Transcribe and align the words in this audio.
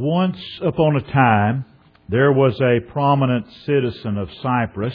Once 0.00 0.40
upon 0.62 0.96
a 0.96 1.12
time, 1.12 1.62
there 2.08 2.32
was 2.32 2.58
a 2.58 2.80
prominent 2.90 3.44
citizen 3.66 4.16
of 4.16 4.30
Cyprus 4.42 4.94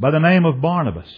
by 0.00 0.10
the 0.10 0.18
name 0.18 0.46
of 0.46 0.62
Barnabas. 0.62 1.12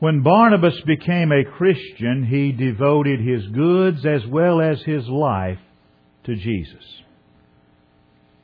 When 0.00 0.24
Barnabas 0.24 0.74
became 0.84 1.30
a 1.30 1.44
Christian, 1.44 2.24
he 2.24 2.50
devoted 2.50 3.20
his 3.20 3.46
goods 3.46 4.04
as 4.04 4.26
well 4.26 4.60
as 4.60 4.82
his 4.82 5.06
life 5.06 5.60
to 6.24 6.34
Jesus. 6.34 7.02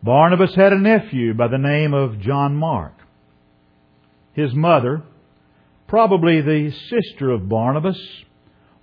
Barnabas 0.00 0.54
had 0.54 0.72
a 0.72 0.78
nephew 0.78 1.34
by 1.34 1.48
the 1.48 1.58
name 1.58 1.94
of 1.94 2.20
John 2.20 2.54
Mark. 2.54 2.94
His 4.34 4.54
mother, 4.54 5.02
probably 5.88 6.40
the 6.40 6.70
sister 6.90 7.30
of 7.30 7.48
Barnabas, 7.48 8.00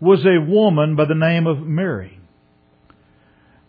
was 0.01 0.25
a 0.25 0.51
woman 0.51 0.97
by 0.97 1.05
the 1.05 1.15
name 1.15 1.47
of 1.47 1.59
Mary. 1.59 2.17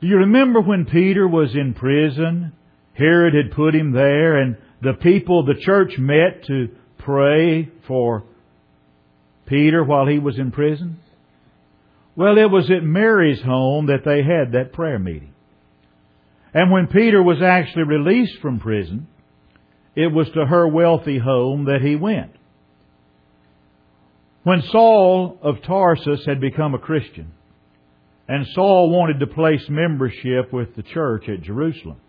Do 0.02 0.09
you 0.09 0.16
remember 0.16 0.61
when 0.61 0.84
Peter 0.84 1.29
was 1.29 1.55
in 1.55 1.74
prison? 1.74 2.52
Herod 2.95 3.34
had 3.34 3.55
put 3.55 3.73
him 3.73 3.93
there 3.93 4.37
and 4.37 4.56
the 4.83 4.95
people, 4.95 5.45
the 5.45 5.60
church 5.60 5.97
met 5.97 6.45
to 6.48 6.70
pray 6.98 7.70
for 7.87 8.24
Peter 9.46 9.84
while 9.84 10.09
he 10.09 10.19
was 10.19 10.41
in 10.41 10.51
prison? 10.51 10.98
Well, 12.16 12.37
it 12.37 12.51
was 12.51 12.69
at 12.69 12.83
Mary's 12.83 13.43
home 13.43 13.87
that 13.87 14.05
they 14.05 14.24
had 14.24 14.52
that 14.52 14.73
prayer 14.73 14.98
meeting. 14.98 15.33
And 16.52 16.73
when 16.73 16.88
Peter 16.88 17.23
was 17.23 17.41
actually 17.41 17.84
released 17.84 18.41
from 18.43 18.59
prison, 18.59 19.07
it 19.95 20.09
was 20.09 20.29
to 20.34 20.45
her 20.45 20.66
wealthy 20.66 21.19
home 21.19 21.66
that 21.66 21.80
he 21.80 21.95
went. 21.95 22.32
When 24.43 24.62
Saul 24.62 25.38
of 25.43 25.62
Tarsus 25.62 26.27
had 26.27 26.41
become 26.41 26.74
a 26.74 26.79
Christian, 26.79 27.32
and 28.29 28.47
Saul 28.55 28.91
wanted 28.91 29.21
to 29.21 29.27
place 29.27 29.65
membership 29.69 30.52
with 30.52 30.74
the 30.77 30.83
church 30.83 31.29
at 31.29 31.43
Jerusalem, 31.43 32.01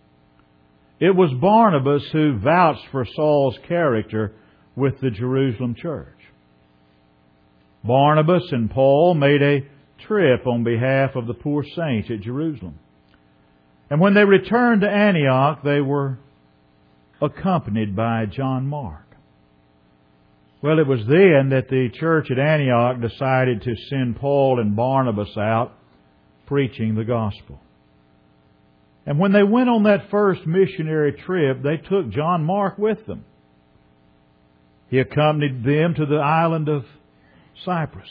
it 0.99 1.15
was 1.15 1.31
Barnabas 1.41 2.03
who 2.11 2.37
vouched 2.37 2.87
for 2.91 3.05
Saul's 3.15 3.57
character 3.67 4.33
with 4.75 4.99
the 5.01 5.09
Jerusalem 5.09 5.75
church. 5.75 6.07
Barnabas 7.83 8.43
and 8.51 8.69
Paul 8.69 9.13
made 9.15 9.41
a 9.41 9.61
trip 10.07 10.47
on 10.47 10.63
behalf 10.63 11.15
of 11.15 11.27
the 11.27 11.33
poor 11.33 11.63
saints 11.75 12.09
at 12.09 12.21
Jerusalem. 12.21 12.79
And 13.89 13.99
when 13.99 14.13
they 14.13 14.23
returned 14.23 14.81
to 14.81 14.89
Antioch, 14.89 15.61
they 15.63 15.81
were 15.81 16.17
accompanied 17.21 17.95
by 17.95 18.25
John 18.25 18.67
Mark. 18.67 19.05
Well, 20.61 20.79
it 20.79 20.87
was 20.87 21.01
then 21.01 21.49
that 21.49 21.67
the 21.69 21.89
church 21.93 22.31
at 22.31 22.39
Antioch 22.39 23.01
decided 23.01 23.63
to 23.63 23.75
send 23.89 24.15
Paul 24.15 24.61
and 24.61 24.75
Barnabas 24.75 25.35
out 25.37 25.73
preaching 26.53 26.93
the 26.93 27.03
gospel. 27.03 27.59
And 29.07 29.17
when 29.17 29.31
they 29.31 29.41
went 29.41 29.69
on 29.69 29.83
that 29.83 30.11
first 30.11 30.45
missionary 30.45 31.11
trip, 31.11 31.63
they 31.63 31.77
took 31.77 32.11
John 32.11 32.43
Mark 32.43 32.77
with 32.77 33.03
them. 33.07 33.25
He 34.87 34.99
accompanied 34.99 35.63
them 35.63 35.95
to 35.95 36.05
the 36.05 36.17
island 36.17 36.69
of 36.69 36.85
Cyprus. 37.65 38.07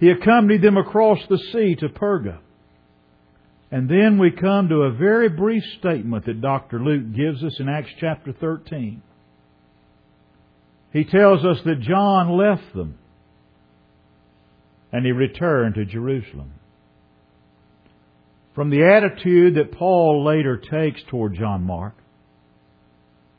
He 0.00 0.08
accompanied 0.08 0.62
them 0.62 0.78
across 0.78 1.18
the 1.28 1.36
sea 1.36 1.76
to 1.80 1.90
Perga. 1.90 2.38
And 3.70 3.90
then 3.90 4.16
we 4.18 4.30
come 4.30 4.70
to 4.70 4.84
a 4.84 4.90
very 4.90 5.28
brief 5.28 5.64
statement 5.78 6.24
that 6.24 6.40
Dr. 6.40 6.82
Luke 6.82 7.14
gives 7.14 7.44
us 7.44 7.60
in 7.60 7.68
Acts 7.68 7.90
chapter 8.00 8.32
13. 8.32 9.02
He 10.94 11.04
tells 11.04 11.44
us 11.44 11.58
that 11.66 11.80
John 11.80 12.38
left 12.38 12.74
them 12.74 12.98
and 14.90 15.04
he 15.04 15.12
returned 15.12 15.74
to 15.74 15.84
Jerusalem. 15.84 16.54
From 18.54 18.70
the 18.70 18.84
attitude 18.84 19.56
that 19.56 19.72
Paul 19.72 20.24
later 20.24 20.56
takes 20.56 21.02
toward 21.04 21.34
John 21.34 21.64
Mark, 21.64 21.94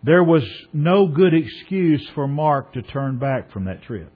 there 0.03 0.23
was 0.23 0.43
no 0.73 1.07
good 1.07 1.33
excuse 1.33 2.07
for 2.13 2.27
Mark 2.27 2.73
to 2.73 2.81
turn 2.81 3.17
back 3.17 3.51
from 3.51 3.65
that 3.65 3.81
trip. 3.83 4.11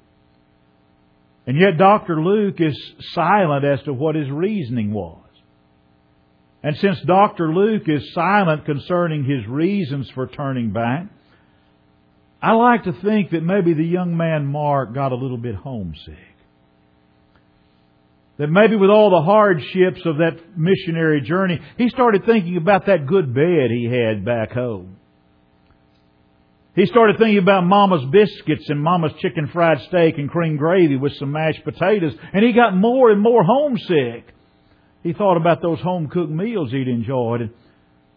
And 1.48 1.58
yet 1.60 1.78
Dr. 1.78 2.22
Luke 2.22 2.60
is 2.60 2.78
silent 3.14 3.66
as 3.66 3.82
to 3.84 3.94
what 3.94 4.16
his 4.16 4.30
reasoning 4.30 4.94
was. 4.94 5.18
And 6.62 6.78
since 6.78 7.00
Dr. 7.08 7.54
Luke 7.54 7.88
is 7.88 8.14
silent 8.14 8.66
concerning 8.66 9.24
his 9.24 9.48
reasons 9.48 10.12
for 10.12 10.28
turning 10.28 10.72
back, 10.72 11.08
I 12.42 12.52
like 12.52 12.84
to 12.84 12.94
think 12.94 13.32
that 13.32 13.42
maybe 13.42 13.74
the 13.74 13.84
young 13.84 14.16
man 14.16 14.46
Mark 14.46 14.94
got 14.94 15.12
a 15.12 15.16
little 15.16 15.38
bit 15.38 15.56
homesick. 15.56 16.29
That 18.40 18.48
maybe 18.50 18.78
with 18.78 18.90
all 18.90 19.10
the 19.10 19.22
hardships 19.22 20.00
of 20.06 20.18
that 20.20 20.58
missionary 20.58 21.20
journey, 21.20 21.60
he 21.78 21.90
started 21.90 22.26
thinking 22.26 22.56
about 22.56 22.86
that 22.86 23.06
good 23.06 23.34
bed 23.34 23.70
he 23.70 23.84
had 23.84 24.24
back 24.24 24.54
home. 24.54 24.96
He 26.74 26.86
started 26.86 27.18
thinking 27.18 27.40
about 27.40 27.66
Mama's 27.66 28.06
biscuits 28.10 28.70
and 28.70 28.82
Mama's 28.82 29.12
chicken 29.20 29.48
fried 29.52 29.82
steak 29.90 30.18
and 30.18 30.30
cream 30.30 30.56
gravy 30.56 30.96
with 30.96 31.12
some 31.16 31.34
mashed 31.34 31.66
potatoes, 31.66 32.14
and 32.32 32.46
he 32.46 32.54
got 32.54 32.74
more 32.74 33.12
and 33.12 33.22
more 33.22 33.44
homesick. 33.44 34.34
He 35.04 35.12
thought 35.12 35.36
about 35.36 35.62
those 35.62 35.82
home 35.82 36.08
cooked 36.08 36.32
meals 36.32 36.72
he'd 36.72 36.88
enjoyed. 36.88 37.54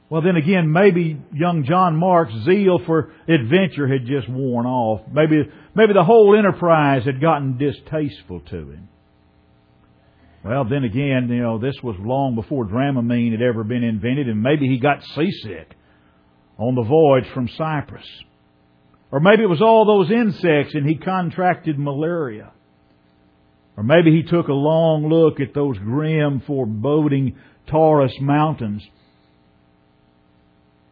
Well, 0.08 0.22
then 0.22 0.36
again, 0.36 0.70
maybe 0.70 1.20
young 1.32 1.64
John 1.64 1.96
Mark's 1.96 2.34
zeal 2.44 2.78
for 2.86 3.12
adventure 3.26 3.88
had 3.88 4.06
just 4.06 4.28
worn 4.28 4.66
off. 4.66 5.00
Maybe, 5.10 5.50
maybe 5.74 5.94
the 5.94 6.04
whole 6.04 6.38
enterprise 6.38 7.04
had 7.04 7.20
gotten 7.20 7.58
distasteful 7.58 8.38
to 8.50 8.70
him. 8.70 8.88
Well, 10.44 10.64
then 10.68 10.84
again, 10.84 11.28
you 11.30 11.42
know, 11.42 11.58
this 11.58 11.76
was 11.82 11.96
long 12.00 12.34
before 12.34 12.66
Dramamine 12.66 13.30
had 13.30 13.42
ever 13.42 13.62
been 13.62 13.84
invented, 13.84 14.28
and 14.28 14.42
maybe 14.42 14.66
he 14.66 14.78
got 14.78 15.02
seasick 15.14 15.76
on 16.58 16.74
the 16.74 16.82
voyage 16.82 17.32
from 17.32 17.48
Cyprus. 17.48 18.06
Or 19.12 19.20
maybe 19.20 19.42
it 19.42 19.48
was 19.48 19.60
all 19.60 19.84
those 19.84 20.10
insects 20.10 20.74
and 20.74 20.88
he 20.88 20.96
contracted 20.96 21.78
malaria. 21.78 22.50
Or 23.76 23.84
maybe 23.84 24.10
he 24.10 24.22
took 24.22 24.48
a 24.48 24.54
long 24.54 25.08
look 25.08 25.38
at 25.38 25.54
those 25.54 25.76
grim, 25.78 26.40
foreboding 26.46 27.36
Taurus 27.66 28.14
mountains. 28.20 28.82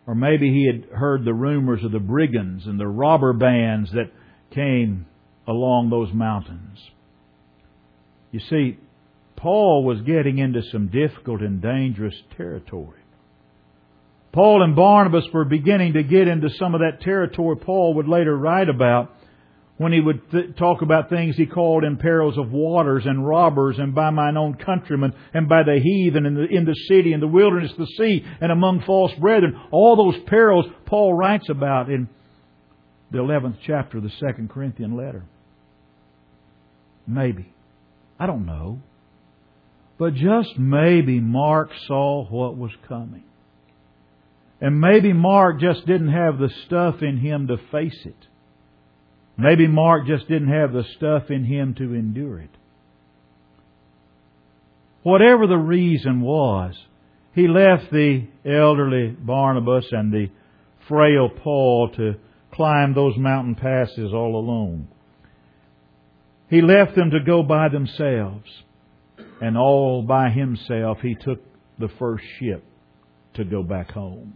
Or 0.06 0.14
maybe 0.14 0.50
he 0.50 0.66
had 0.66 0.90
heard 0.96 1.24
the 1.24 1.34
rumors 1.34 1.82
of 1.82 1.92
the 1.92 1.98
brigands 1.98 2.66
and 2.66 2.78
the 2.78 2.86
robber 2.86 3.32
bands 3.32 3.90
that 3.92 4.12
came 4.54 5.06
along 5.46 5.90
those 5.90 6.12
mountains. 6.12 6.78
You 8.32 8.40
see, 8.40 8.78
Paul 9.40 9.84
was 9.84 10.02
getting 10.02 10.38
into 10.38 10.62
some 10.70 10.88
difficult 10.88 11.40
and 11.40 11.62
dangerous 11.62 12.14
territory. 12.36 13.00
Paul 14.32 14.62
and 14.62 14.76
Barnabas 14.76 15.24
were 15.32 15.46
beginning 15.46 15.94
to 15.94 16.02
get 16.02 16.28
into 16.28 16.50
some 16.50 16.74
of 16.74 16.80
that 16.80 17.00
territory 17.00 17.56
Paul 17.56 17.94
would 17.94 18.06
later 18.06 18.36
write 18.36 18.68
about 18.68 19.10
when 19.78 19.92
he 19.92 20.00
would 20.00 20.30
th- 20.30 20.56
talk 20.56 20.82
about 20.82 21.08
things 21.08 21.36
he 21.36 21.46
called 21.46 21.84
in 21.84 21.96
perils 21.96 22.36
of 22.36 22.52
waters 22.52 23.04
and 23.06 23.26
robbers 23.26 23.78
and 23.78 23.94
by 23.94 24.10
mine 24.10 24.36
own 24.36 24.54
countrymen 24.54 25.14
and 25.32 25.48
by 25.48 25.62
the 25.62 25.80
heathen 25.82 26.26
in 26.26 26.34
the, 26.34 26.44
in 26.44 26.66
the 26.66 26.76
city 26.86 27.14
and 27.14 27.22
the 27.22 27.26
wilderness, 27.26 27.72
the 27.78 27.86
sea 27.86 28.22
and 28.42 28.52
among 28.52 28.82
false 28.82 29.12
brethren. 29.18 29.58
All 29.72 29.96
those 29.96 30.22
perils 30.26 30.66
Paul 30.84 31.14
writes 31.14 31.48
about 31.48 31.88
in 31.88 32.10
the 33.10 33.18
11th 33.18 33.56
chapter 33.66 33.96
of 33.96 34.04
the 34.04 34.12
second 34.20 34.50
Corinthian 34.50 34.98
letter. 34.98 35.24
Maybe. 37.06 37.52
I 38.18 38.26
don't 38.26 38.44
know. 38.44 38.80
But 40.00 40.14
just 40.14 40.58
maybe 40.58 41.20
Mark 41.20 41.72
saw 41.86 42.26
what 42.26 42.56
was 42.56 42.70
coming. 42.88 43.24
And 44.58 44.80
maybe 44.80 45.12
Mark 45.12 45.60
just 45.60 45.86
didn't 45.86 46.10
have 46.10 46.38
the 46.38 46.48
stuff 46.64 47.02
in 47.02 47.18
him 47.18 47.48
to 47.48 47.58
face 47.70 48.06
it. 48.06 48.16
Maybe 49.36 49.66
Mark 49.66 50.06
just 50.06 50.26
didn't 50.26 50.48
have 50.48 50.72
the 50.72 50.84
stuff 50.96 51.30
in 51.30 51.44
him 51.44 51.74
to 51.74 51.92
endure 51.92 52.40
it. 52.40 52.48
Whatever 55.02 55.46
the 55.46 55.58
reason 55.58 56.22
was, 56.22 56.74
he 57.34 57.46
left 57.46 57.92
the 57.92 58.26
elderly 58.42 59.08
Barnabas 59.08 59.84
and 59.92 60.10
the 60.10 60.30
frail 60.88 61.28
Paul 61.28 61.90
to 61.96 62.14
climb 62.54 62.94
those 62.94 63.18
mountain 63.18 63.54
passes 63.54 64.14
all 64.14 64.34
alone. 64.36 64.88
He 66.48 66.62
left 66.62 66.96
them 66.96 67.10
to 67.10 67.20
go 67.20 67.42
by 67.42 67.68
themselves 67.68 68.48
and 69.40 69.56
all 69.56 70.02
by 70.02 70.30
himself 70.30 70.98
he 71.02 71.14
took 71.14 71.40
the 71.78 71.88
first 71.98 72.24
ship 72.38 72.64
to 73.34 73.44
go 73.44 73.62
back 73.62 73.90
home. 73.90 74.34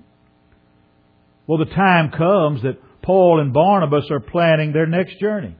Well, 1.47 1.59
the 1.59 1.67
time 1.67 2.11
comes 2.11 2.63
that 2.63 2.79
Paul 3.03 3.41
and 3.41 3.53
Barnabas 3.53 4.11
are 4.11 4.21
planning 4.21 4.73
their 4.73 4.87
next 4.87 5.19
journey. 5.21 5.57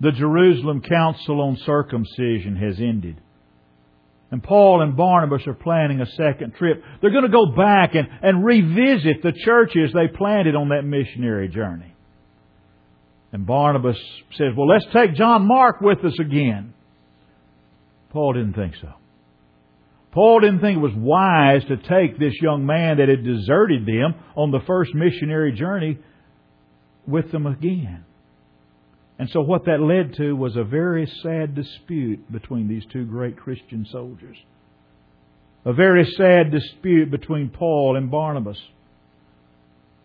The 0.00 0.12
Jerusalem 0.12 0.82
Council 0.82 1.40
on 1.40 1.56
Circumcision 1.64 2.56
has 2.56 2.78
ended. 2.78 3.20
And 4.30 4.42
Paul 4.42 4.82
and 4.82 4.94
Barnabas 4.94 5.46
are 5.46 5.54
planning 5.54 6.00
a 6.02 6.06
second 6.06 6.54
trip. 6.56 6.82
They're 7.00 7.10
going 7.10 7.24
to 7.24 7.30
go 7.30 7.46
back 7.56 7.94
and, 7.94 8.06
and 8.22 8.44
revisit 8.44 9.22
the 9.22 9.32
churches 9.32 9.90
they 9.94 10.08
planted 10.08 10.54
on 10.54 10.68
that 10.68 10.82
missionary 10.82 11.48
journey. 11.48 11.94
And 13.32 13.46
Barnabas 13.46 13.96
says, 14.36 14.52
well, 14.56 14.68
let's 14.68 14.86
take 14.92 15.14
John 15.14 15.46
Mark 15.46 15.80
with 15.80 16.04
us 16.04 16.18
again. 16.20 16.74
Paul 18.18 18.32
didn't 18.32 18.54
think 18.54 18.74
so. 18.80 18.94
Paul 20.10 20.40
didn't 20.40 20.58
think 20.58 20.78
it 20.78 20.80
was 20.80 20.92
wise 20.96 21.62
to 21.68 21.76
take 21.76 22.18
this 22.18 22.34
young 22.42 22.66
man 22.66 22.96
that 22.96 23.08
had 23.08 23.22
deserted 23.22 23.86
them 23.86 24.16
on 24.34 24.50
the 24.50 24.58
first 24.66 24.92
missionary 24.92 25.52
journey 25.52 25.98
with 27.06 27.30
them 27.30 27.46
again. 27.46 28.04
And 29.20 29.30
so 29.30 29.40
what 29.40 29.66
that 29.66 29.80
led 29.80 30.16
to 30.16 30.32
was 30.32 30.56
a 30.56 30.64
very 30.64 31.06
sad 31.22 31.54
dispute 31.54 32.32
between 32.32 32.66
these 32.66 32.82
two 32.92 33.04
great 33.04 33.36
Christian 33.36 33.86
soldiers. 33.92 34.36
A 35.64 35.72
very 35.72 36.04
sad 36.16 36.50
dispute 36.50 37.12
between 37.12 37.50
Paul 37.50 37.94
and 37.96 38.10
Barnabas. 38.10 38.58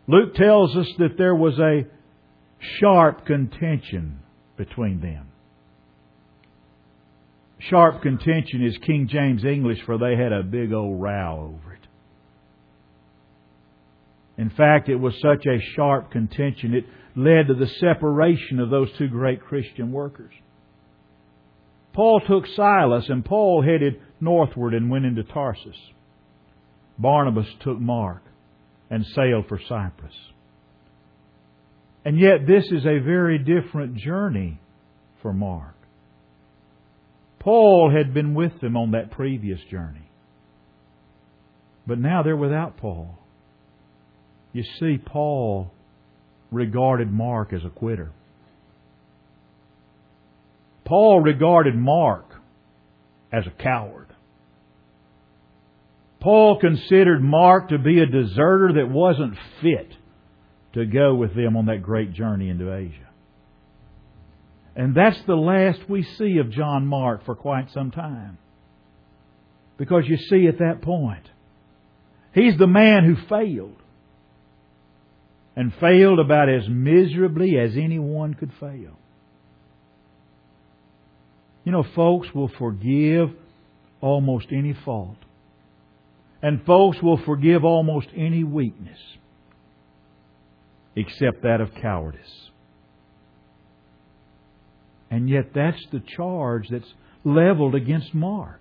Luke 0.07 0.35
tells 0.35 0.77
us 0.77 0.87
that 0.99 1.17
there 1.17 1.33
was 1.33 1.57
a 1.57 1.87
sharp 2.79 3.25
contention 3.25 4.19
between 4.55 5.01
them. 5.01 5.32
Sharp 7.69 8.01
contention 8.01 8.65
is 8.65 8.77
King 8.79 9.07
James 9.09 9.45
English 9.45 9.79
for 9.85 9.97
they 9.97 10.15
had 10.15 10.33
a 10.33 10.43
big 10.43 10.73
old 10.73 11.01
row 11.01 11.53
over 11.53 11.73
it. 11.73 11.87
In 14.37 14.49
fact, 14.49 14.89
it 14.89 14.95
was 14.95 15.13
such 15.21 15.45
a 15.45 15.61
sharp 15.75 16.11
contention, 16.11 16.73
it 16.73 16.85
led 17.15 17.47
to 17.47 17.53
the 17.53 17.67
separation 17.79 18.59
of 18.59 18.69
those 18.69 18.89
two 18.97 19.07
great 19.07 19.41
Christian 19.41 19.91
workers. 19.91 20.33
Paul 21.93 22.21
took 22.27 22.47
Silas 22.55 23.05
and 23.09 23.23
Paul 23.23 23.61
headed 23.61 24.01
northward 24.19 24.73
and 24.73 24.89
went 24.89 25.05
into 25.05 25.23
Tarsus. 25.23 25.77
Barnabas 26.97 27.47
took 27.61 27.79
Mark 27.79 28.23
and 28.89 29.05
sailed 29.15 29.45
for 29.47 29.59
Cyprus. 29.69 30.13
And 32.03 32.19
yet 32.19 32.47
this 32.47 32.65
is 32.71 32.85
a 32.85 32.99
very 32.99 33.37
different 33.37 33.95
journey 33.95 34.59
for 35.21 35.33
Mark. 35.33 35.75
Paul 37.43 37.91
had 37.91 38.13
been 38.13 38.33
with 38.33 38.61
them 38.61 38.77
on 38.77 38.91
that 38.91 39.11
previous 39.11 39.59
journey. 39.69 40.09
But 41.85 41.99
now 41.99 42.23
they're 42.23 42.37
without 42.37 42.77
Paul. 42.77 43.19
You 44.53 44.63
see, 44.79 44.97
Paul 44.97 45.71
regarded 46.51 47.11
Mark 47.11 47.51
as 47.51 47.65
a 47.65 47.69
quitter. 47.69 48.11
Paul 50.85 51.19
regarded 51.19 51.75
Mark 51.75 52.25
as 53.31 53.45
a 53.45 53.63
coward. 53.63 54.07
Paul 56.21 56.59
considered 56.61 57.21
Mark 57.21 57.69
to 57.69 57.77
be 57.77 57.99
a 57.99 58.05
deserter 58.05 58.73
that 58.75 58.89
wasn't 58.89 59.35
fit 59.61 59.91
to 60.73 60.85
go 60.85 61.15
with 61.15 61.35
them 61.35 61.57
on 61.57 61.65
that 61.65 61.83
great 61.83 62.13
journey 62.13 62.49
into 62.49 62.73
Asia. 62.73 63.09
And 64.75 64.95
that's 64.95 65.21
the 65.27 65.35
last 65.35 65.87
we 65.87 66.03
see 66.03 66.37
of 66.37 66.49
John 66.49 66.87
Mark 66.87 67.25
for 67.25 67.35
quite 67.35 67.69
some 67.71 67.91
time. 67.91 68.37
Because 69.77 70.03
you 70.07 70.17
see, 70.17 70.47
at 70.47 70.59
that 70.59 70.81
point, 70.81 71.29
he's 72.33 72.57
the 72.57 72.67
man 72.67 73.03
who 73.05 73.15
failed. 73.27 73.77
And 75.55 75.71
failed 75.79 76.19
about 76.19 76.49
as 76.49 76.67
miserably 76.67 77.59
as 77.59 77.77
anyone 77.77 78.33
could 78.33 78.51
fail. 78.59 78.97
You 81.63 81.71
know, 81.71 81.85
folks 81.95 82.27
will 82.33 82.51
forgive 82.57 83.29
almost 84.01 84.47
any 84.51 84.75
fault. 84.85 85.17
And 86.41 86.65
folks 86.65 87.01
will 87.01 87.17
forgive 87.23 87.63
almost 87.63 88.07
any 88.15 88.43
weakness 88.43 88.99
except 90.95 91.43
that 91.43 91.61
of 91.61 91.73
cowardice. 91.75 92.42
And 95.13 95.29
yet 95.29 95.53
that's 95.53 95.85
the 95.91 96.01
charge 96.17 96.69
that's 96.71 96.91
leveled 97.23 97.75
against 97.75 98.15
Mark. 98.15 98.59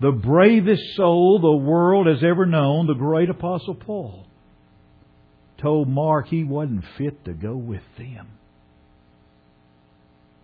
The 0.00 0.10
bravest 0.10 0.82
soul 0.96 1.38
the 1.40 1.64
world 1.64 2.08
has 2.08 2.24
ever 2.24 2.46
known, 2.46 2.88
the 2.88 2.94
great 2.94 3.30
Apostle 3.30 3.76
Paul, 3.76 4.26
told 5.62 5.88
Mark 5.88 6.26
he 6.26 6.42
wasn't 6.42 6.84
fit 6.96 7.24
to 7.26 7.32
go 7.32 7.54
with 7.54 7.84
them. 7.96 8.26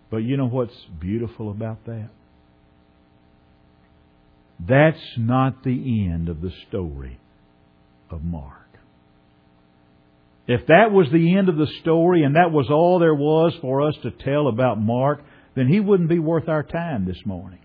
But 0.09 0.19
you 0.19 0.37
know 0.37 0.47
what's 0.47 0.85
beautiful 1.01 1.51
about 1.51 1.83
that? 1.87 2.07
That's 4.65 5.17
not 5.17 5.65
the 5.65 6.07
end 6.09 6.29
of 6.29 6.39
the 6.39 6.53
story 6.69 7.19
of 8.09 8.23
Mark. 8.23 8.64
If 10.47 10.67
that 10.67 10.91
was 10.91 11.07
the 11.11 11.37
end 11.37 11.49
of 11.49 11.57
the 11.57 11.67
story 11.81 12.23
and 12.23 12.35
that 12.35 12.51
was 12.51 12.69
all 12.69 12.99
there 12.99 13.15
was 13.15 13.53
for 13.61 13.87
us 13.87 13.95
to 14.03 14.11
tell 14.11 14.47
about 14.47 14.79
Mark, 14.79 15.21
then 15.55 15.67
he 15.67 15.79
wouldn't 15.79 16.09
be 16.09 16.19
worth 16.19 16.47
our 16.47 16.63
time 16.63 17.05
this 17.05 17.25
morning. 17.25 17.59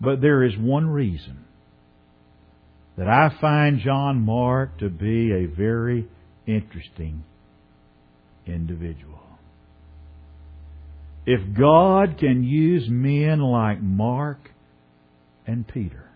But 0.00 0.20
there 0.20 0.44
is 0.44 0.56
one 0.56 0.88
reason 0.88 1.44
that 2.96 3.08
I 3.08 3.34
find 3.40 3.80
John 3.80 4.20
Mark 4.20 4.78
to 4.78 4.88
be 4.88 5.32
a 5.32 5.46
very 5.46 6.06
interesting 6.46 7.24
individual. 8.46 9.18
If 11.26 11.40
God 11.56 12.16
can 12.18 12.42
use 12.42 12.88
men 12.88 13.40
like 13.40 13.82
Mark 13.82 14.50
and 15.46 15.66
Peter, 15.66 16.07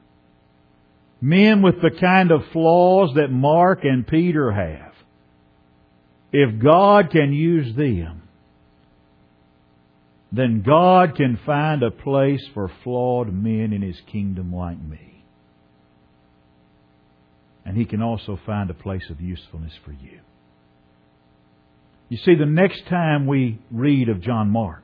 Men 1.22 1.62
with 1.62 1.80
the 1.80 1.92
kind 2.00 2.32
of 2.32 2.42
flaws 2.52 3.12
that 3.14 3.30
Mark 3.30 3.84
and 3.84 4.04
Peter 4.04 4.50
have. 4.50 4.92
If 6.32 6.60
God 6.60 7.10
can 7.10 7.32
use 7.32 7.76
them, 7.76 8.22
then 10.32 10.62
God 10.66 11.14
can 11.14 11.38
find 11.46 11.84
a 11.84 11.92
place 11.92 12.44
for 12.54 12.72
flawed 12.82 13.32
men 13.32 13.72
in 13.72 13.82
His 13.82 14.00
kingdom 14.10 14.52
like 14.52 14.82
me. 14.82 15.24
And 17.64 17.76
He 17.76 17.84
can 17.84 18.02
also 18.02 18.40
find 18.44 18.68
a 18.68 18.74
place 18.74 19.08
of 19.08 19.20
usefulness 19.20 19.74
for 19.84 19.92
you. 19.92 20.18
You 22.08 22.18
see, 22.18 22.34
the 22.34 22.46
next 22.46 22.88
time 22.88 23.26
we 23.28 23.60
read 23.70 24.08
of 24.08 24.20
John 24.20 24.50
Mark 24.50 24.82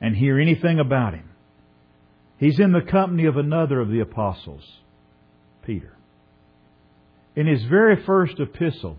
and 0.00 0.14
hear 0.16 0.38
anything 0.38 0.78
about 0.78 1.12
him, 1.12 1.28
he's 2.38 2.58
in 2.58 2.72
the 2.72 2.80
company 2.80 3.26
of 3.26 3.36
another 3.36 3.80
of 3.80 3.90
the 3.90 4.00
apostles 4.00 4.64
Peter. 5.64 5.96
In 7.34 7.46
his 7.46 7.62
very 7.64 8.04
first 8.04 8.38
epistle, 8.38 8.98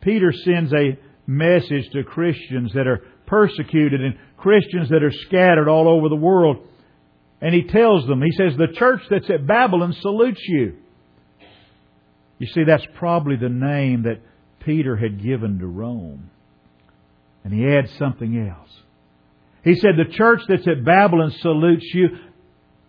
Peter 0.00 0.32
sends 0.32 0.72
a 0.72 0.98
message 1.26 1.88
to 1.92 2.02
Christians 2.02 2.72
that 2.74 2.86
are 2.86 3.02
persecuted 3.26 4.00
and 4.00 4.18
Christians 4.36 4.88
that 4.88 5.04
are 5.04 5.12
scattered 5.12 5.68
all 5.68 5.88
over 5.88 6.08
the 6.08 6.16
world. 6.16 6.66
And 7.40 7.54
he 7.54 7.62
tells 7.62 8.06
them, 8.06 8.22
he 8.22 8.32
says, 8.32 8.56
the 8.56 8.74
church 8.74 9.02
that's 9.08 9.30
at 9.30 9.46
Babylon 9.46 9.94
salutes 10.00 10.42
you. 10.48 10.76
You 12.38 12.46
see, 12.48 12.64
that's 12.64 12.86
probably 12.94 13.36
the 13.36 13.48
name 13.48 14.02
that 14.02 14.20
Peter 14.60 14.96
had 14.96 15.22
given 15.22 15.58
to 15.58 15.66
Rome. 15.66 16.30
And 17.44 17.52
he 17.52 17.66
adds 17.66 17.90
something 17.98 18.48
else. 18.48 18.70
He 19.62 19.74
said, 19.74 19.92
the 19.96 20.12
church 20.12 20.40
that's 20.48 20.66
at 20.66 20.84
Babylon 20.84 21.32
salutes 21.40 21.88
you. 21.94 22.08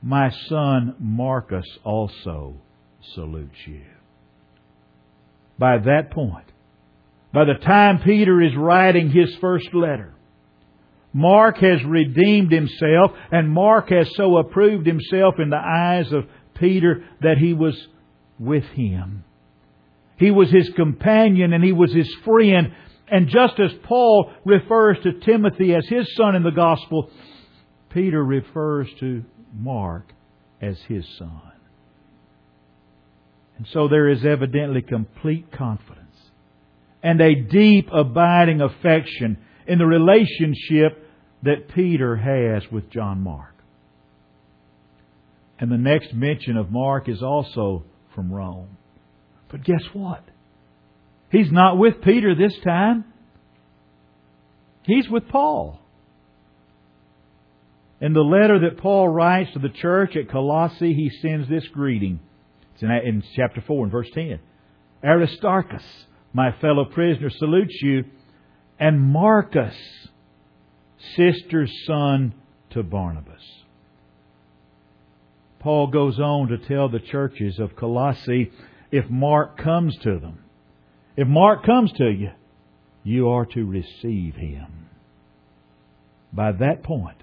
My 0.01 0.31
son 0.47 0.95
Marcus 0.99 1.65
also 1.83 2.55
salutes 3.13 3.57
you. 3.65 3.83
By 5.57 5.77
that 5.79 6.11
point, 6.11 6.45
by 7.33 7.45
the 7.45 7.53
time 7.53 8.01
Peter 8.03 8.41
is 8.41 8.55
writing 8.55 9.11
his 9.11 9.35
first 9.39 9.73
letter, 9.73 10.13
Mark 11.13 11.57
has 11.57 11.83
redeemed 11.83 12.51
himself, 12.51 13.11
and 13.31 13.49
Mark 13.49 13.89
has 13.89 14.09
so 14.15 14.37
approved 14.37 14.87
himself 14.87 15.35
in 15.39 15.49
the 15.49 15.57
eyes 15.57 16.11
of 16.11 16.25
Peter 16.55 17.03
that 17.21 17.37
he 17.37 17.53
was 17.53 17.75
with 18.39 18.63
him. 18.63 19.23
He 20.17 20.31
was 20.31 20.51
his 20.51 20.69
companion 20.75 21.51
and 21.51 21.63
he 21.63 21.71
was 21.71 21.91
his 21.91 22.13
friend. 22.23 22.73
And 23.07 23.27
just 23.27 23.59
as 23.59 23.71
Paul 23.83 24.31
refers 24.45 24.97
to 25.03 25.19
Timothy 25.19 25.73
as 25.73 25.87
his 25.87 26.15
son 26.15 26.35
in 26.35 26.43
the 26.43 26.51
gospel, 26.51 27.09
Peter 27.89 28.23
refers 28.23 28.87
to 28.99 29.23
Mark 29.53 30.13
as 30.61 30.79
his 30.87 31.05
son. 31.17 31.50
And 33.61 33.67
so 33.73 33.87
there 33.87 34.09
is 34.09 34.25
evidently 34.25 34.81
complete 34.81 35.51
confidence 35.51 36.17
and 37.03 37.21
a 37.21 37.35
deep 37.35 37.89
abiding 37.93 38.59
affection 38.59 39.37
in 39.67 39.77
the 39.77 39.85
relationship 39.85 41.07
that 41.43 41.69
Peter 41.75 42.15
has 42.15 42.63
with 42.71 42.89
John 42.89 43.21
Mark. 43.21 43.53
And 45.59 45.71
the 45.71 45.77
next 45.77 46.11
mention 46.11 46.57
of 46.57 46.71
Mark 46.71 47.07
is 47.07 47.21
also 47.21 47.83
from 48.15 48.33
Rome. 48.33 48.77
But 49.51 49.63
guess 49.63 49.83
what? 49.93 50.23
He's 51.31 51.51
not 51.51 51.77
with 51.77 52.01
Peter 52.01 52.33
this 52.33 52.57
time. 52.63 53.05
He's 54.81 55.07
with 55.07 55.27
Paul. 55.29 55.79
In 57.99 58.13
the 58.13 58.21
letter 58.21 58.61
that 58.61 58.79
Paul 58.79 59.07
writes 59.07 59.53
to 59.53 59.59
the 59.59 59.69
church 59.69 60.15
at 60.15 60.31
Colossae, 60.31 60.95
he 60.95 61.11
sends 61.21 61.47
this 61.47 61.67
greeting 61.71 62.21
it's 62.81 63.05
in, 63.05 63.15
in 63.15 63.23
chapter 63.35 63.61
4 63.61 63.83
and 63.83 63.91
verse 63.91 64.09
10. 64.13 64.39
Aristarchus, 65.03 65.83
my 66.33 66.51
fellow 66.59 66.85
prisoner, 66.85 67.29
salutes 67.29 67.79
you, 67.81 68.03
and 68.79 68.99
Marcus, 69.01 69.75
sister's 71.15 71.71
son 71.85 72.33
to 72.71 72.83
Barnabas. 72.83 73.41
Paul 75.59 75.87
goes 75.87 76.19
on 76.19 76.47
to 76.47 76.57
tell 76.57 76.89
the 76.89 76.99
churches 76.99 77.59
of 77.59 77.75
Colossae 77.75 78.51
if 78.91 79.09
Mark 79.09 79.57
comes 79.57 79.95
to 80.03 80.19
them, 80.19 80.39
if 81.15 81.27
Mark 81.27 81.65
comes 81.65 81.91
to 81.93 82.09
you, 82.09 82.31
you 83.03 83.29
are 83.29 83.45
to 83.45 83.65
receive 83.65 84.35
him. 84.35 84.87
By 86.33 86.51
that 86.53 86.83
point, 86.83 87.17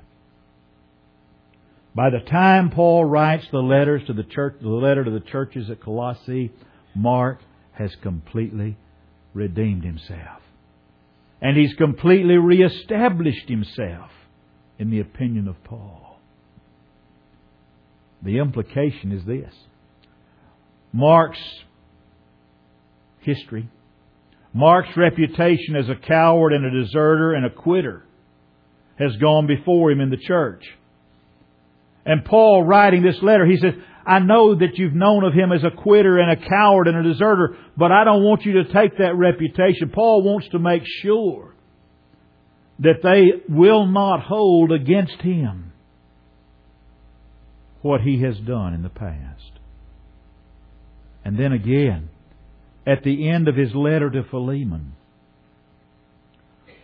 by 1.99 2.11
the 2.11 2.21
time 2.21 2.71
Paul 2.71 3.05
writes 3.07 3.49
the 3.51 3.59
letters 3.59 4.03
to 4.07 4.13
the 4.13 4.23
church, 4.23 4.59
the 4.63 4.69
letter 4.69 5.03
to 5.03 5.11
the 5.11 5.19
churches 5.19 5.69
at 5.69 5.83
Colossae, 5.83 6.53
Mark 6.95 7.41
has 7.73 7.91
completely 8.05 8.77
redeemed 9.35 9.83
himself. 9.83 10.41
And 11.43 11.57
he's 11.57 11.75
completely 11.75 12.37
reestablished 12.37 13.49
himself 13.49 14.13
in 14.79 14.91
the 14.91 15.01
opinion 15.01 15.49
of 15.49 15.57
Paul. 15.65 16.21
The 18.23 18.39
implication 18.39 19.11
is 19.11 19.25
this. 19.25 19.53
Mark's 20.93 21.43
history, 23.23 23.69
Mark's 24.55 24.97
reputation 24.97 25.75
as 25.75 25.89
a 25.89 25.97
coward 25.97 26.53
and 26.53 26.65
a 26.65 26.81
deserter 26.81 27.33
and 27.33 27.45
a 27.45 27.51
quitter 27.51 28.05
has 29.01 29.17
gone 29.17 29.49
before 29.49 29.91
him 29.91 30.01
in 30.01 30.11
the 30.11 30.17
church. 30.17 30.63
And 32.09 32.25
Paul 32.25 32.65
writing 32.65 33.03
this 33.03 33.23
letter, 33.23 33.45
he 33.45 33.59
says, 33.59 33.75
I 34.07 34.19
know 34.21 34.55
that 34.55 34.79
you've 34.79 34.95
known 34.95 35.25
of 35.25 35.35
him 35.35 35.53
as 35.53 35.63
a 35.63 35.71
quitter 35.71 36.19
and 36.19 36.31
a 36.31 36.49
coward 36.49 36.89
and 36.89 36.97
a 36.97 37.03
deserter, 37.03 37.59
but 37.77 37.93
I 37.93 38.05
don't 38.05 38.25
want 38.25 38.47
you 38.47 38.65
to 38.65 38.73
take 38.73 38.97
that 38.97 39.15
reputation. 39.15 39.91
Paul 39.91 40.23
wants 40.23 40.49
to 40.49 40.59
make 40.59 40.85
sure 41.03 41.55
that 42.79 43.03
they 43.03 43.53
will 43.55 43.85
not 43.85 44.23
hold 44.23 44.73
against 44.73 45.21
him 45.21 45.75
what 47.83 48.01
he 48.01 48.23
has 48.23 48.39
done 48.39 48.73
in 48.73 48.83
the 48.83 48.89
past. 48.89 49.53
And 51.27 51.39
then 51.39 51.53
again, 51.53 52.09
at 52.87 53.03
the 53.03 53.29
end 53.29 53.49
of 53.49 53.55
his 53.55 53.75
letter 53.75 54.09
to 54.09 54.25
Philemon, 54.31 54.95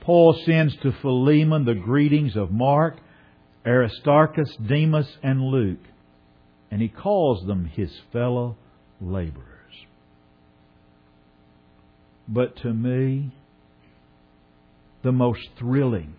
Paul 0.02 0.38
sends 0.44 0.76
to 0.82 0.92
Philemon 1.00 1.64
the 1.64 1.74
greetings 1.74 2.36
of 2.36 2.50
Mark, 2.50 2.98
Aristarchus, 3.66 4.56
Demas, 4.56 5.16
and 5.22 5.40
Luke, 5.40 5.84
and 6.70 6.82
he 6.82 6.88
calls 6.88 7.46
them 7.46 7.66
his 7.66 7.90
fellow 8.12 8.56
laborers. 9.00 9.44
But 12.28 12.56
to 12.58 12.72
me, 12.72 13.32
the 15.02 15.12
most 15.12 15.48
thrilling 15.58 16.14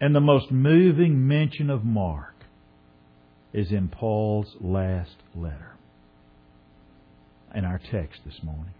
and 0.00 0.14
the 0.14 0.20
most 0.20 0.50
moving 0.50 1.26
mention 1.26 1.70
of 1.70 1.84
Mark 1.84 2.34
is 3.52 3.70
in 3.70 3.88
Paul's 3.88 4.56
last 4.60 5.16
letter 5.34 5.76
in 7.54 7.64
our 7.64 7.78
text 7.90 8.20
this 8.24 8.40
morning. 8.42 8.72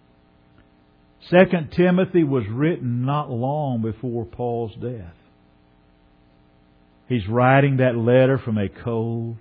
Second 1.28 1.71
Timothy 1.76 2.25
was 2.25 2.45
written 2.50 3.04
not 3.04 3.31
long 3.31 3.83
before 3.83 4.25
Paul's 4.25 4.75
death. 4.81 5.14
He's 7.12 7.28
writing 7.28 7.76
that 7.76 7.95
letter 7.95 8.38
from 8.38 8.57
a 8.57 8.71
cold, 8.71 9.37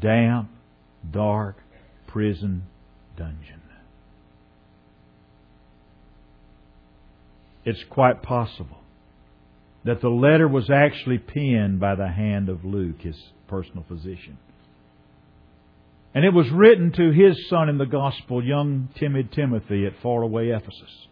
damp, 0.00 0.50
dark 1.08 1.56
prison 2.08 2.64
dungeon. 3.16 3.60
It's 7.64 7.84
quite 7.88 8.24
possible 8.24 8.78
that 9.84 10.00
the 10.00 10.08
letter 10.08 10.48
was 10.48 10.70
actually 10.70 11.18
penned 11.18 11.78
by 11.78 11.94
the 11.94 12.08
hand 12.08 12.48
of 12.48 12.64
Luke, 12.64 13.00
his 13.02 13.16
personal 13.46 13.84
physician. 13.86 14.38
And 16.16 16.24
it 16.24 16.34
was 16.34 16.50
written 16.50 16.90
to 16.96 17.12
his 17.12 17.48
son 17.48 17.68
in 17.68 17.78
the 17.78 17.86
gospel, 17.86 18.44
young 18.44 18.88
timid 18.98 19.30
Timothy 19.30 19.86
at 19.86 19.92
faraway 20.02 20.48
Ephesus. 20.48 21.06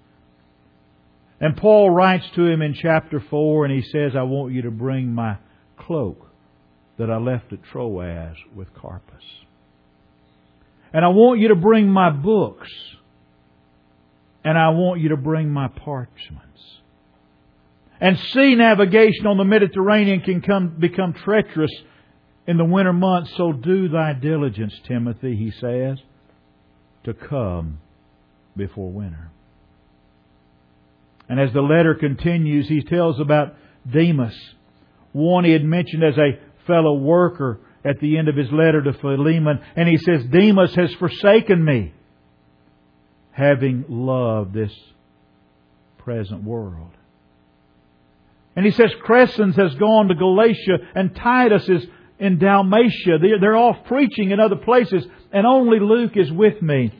And 1.38 1.56
Paul 1.56 1.90
writes 1.90 2.28
to 2.34 2.44
him 2.44 2.60
in 2.60 2.74
chapter 2.74 3.20
4 3.20 3.66
and 3.66 3.72
he 3.72 3.88
says, 3.88 4.16
I 4.16 4.24
want 4.24 4.52
you 4.52 4.62
to 4.62 4.72
bring 4.72 5.14
my 5.14 5.36
cloak 5.86 6.26
that 6.98 7.10
I 7.10 7.16
left 7.16 7.52
at 7.52 7.62
Troas 7.64 8.36
with 8.54 8.72
Carpus. 8.74 9.24
And 10.92 11.04
I 11.04 11.08
want 11.08 11.40
you 11.40 11.48
to 11.48 11.56
bring 11.56 11.88
my 11.88 12.10
books. 12.10 12.70
And 14.44 14.58
I 14.58 14.70
want 14.70 15.00
you 15.00 15.10
to 15.10 15.16
bring 15.16 15.50
my 15.50 15.68
parchments. 15.68 16.46
And 18.00 18.18
sea 18.18 18.54
navigation 18.54 19.26
on 19.26 19.36
the 19.36 19.44
Mediterranean 19.44 20.20
can 20.22 20.40
come, 20.40 20.76
become 20.78 21.12
treacherous 21.12 21.70
in 22.46 22.56
the 22.56 22.64
winter 22.64 22.92
months, 22.92 23.30
so 23.36 23.52
do 23.52 23.88
thy 23.88 24.14
diligence, 24.14 24.74
Timothy, 24.88 25.36
he 25.36 25.50
says, 25.50 25.98
to 27.04 27.14
come 27.14 27.78
before 28.56 28.90
winter. 28.90 29.30
And 31.28 31.38
as 31.38 31.52
the 31.52 31.60
letter 31.60 31.94
continues, 31.94 32.66
he 32.68 32.82
tells 32.82 33.20
about 33.20 33.54
Demas, 33.88 34.34
one 35.12 35.44
he 35.44 35.52
had 35.52 35.64
mentioned 35.64 36.04
as 36.04 36.16
a 36.16 36.38
fellow 36.66 36.94
worker 36.94 37.60
at 37.84 37.98
the 38.00 38.18
end 38.18 38.28
of 38.28 38.36
his 38.36 38.50
letter 38.52 38.82
to 38.82 38.92
Philemon, 38.92 39.60
and 39.74 39.88
he 39.88 39.96
says, 39.96 40.24
Demas 40.24 40.74
has 40.74 40.92
forsaken 40.94 41.64
me, 41.64 41.92
having 43.32 43.84
loved 43.88 44.52
this 44.52 44.72
present 45.98 46.44
world. 46.44 46.90
And 48.56 48.66
he 48.66 48.72
says 48.72 48.90
Crescens 49.04 49.56
has 49.56 49.74
gone 49.76 50.08
to 50.08 50.14
Galatia 50.14 50.78
and 50.94 51.14
Titus 51.14 51.68
is 51.68 51.86
in 52.18 52.38
Dalmatia. 52.38 53.18
They're 53.40 53.56
off 53.56 53.86
preaching 53.86 54.30
in 54.30 54.40
other 54.40 54.56
places, 54.56 55.06
and 55.32 55.46
only 55.46 55.80
Luke 55.80 56.16
is 56.16 56.30
with 56.30 56.60
me. 56.60 56.92